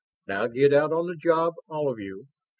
[0.25, 2.25] Now get out on the job, all of you.